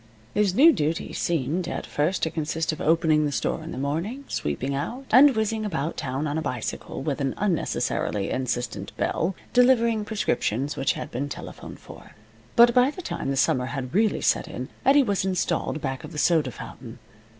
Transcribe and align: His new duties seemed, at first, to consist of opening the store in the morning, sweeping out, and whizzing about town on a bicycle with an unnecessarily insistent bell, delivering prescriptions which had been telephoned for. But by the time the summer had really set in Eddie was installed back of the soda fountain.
His 0.33 0.55
new 0.55 0.73
duties 0.73 1.19
seemed, 1.19 1.67
at 1.67 1.85
first, 1.85 2.23
to 2.23 2.31
consist 2.31 2.71
of 2.71 2.81
opening 2.81 3.23
the 3.27 3.31
store 3.31 3.61
in 3.63 3.71
the 3.71 3.77
morning, 3.77 4.25
sweeping 4.27 4.73
out, 4.73 5.05
and 5.11 5.35
whizzing 5.35 5.63
about 5.63 5.95
town 5.95 6.25
on 6.25 6.39
a 6.39 6.41
bicycle 6.41 7.03
with 7.03 7.21
an 7.21 7.35
unnecessarily 7.37 8.31
insistent 8.31 8.97
bell, 8.97 9.35
delivering 9.53 10.03
prescriptions 10.03 10.75
which 10.75 10.93
had 10.93 11.11
been 11.11 11.29
telephoned 11.29 11.79
for. 11.79 12.15
But 12.55 12.73
by 12.73 12.89
the 12.89 13.03
time 13.03 13.29
the 13.29 13.37
summer 13.37 13.67
had 13.67 13.93
really 13.93 14.21
set 14.21 14.47
in 14.47 14.69
Eddie 14.87 15.03
was 15.03 15.23
installed 15.23 15.81
back 15.81 16.03
of 16.03 16.13
the 16.13 16.17
soda 16.17 16.49
fountain. 16.49 16.97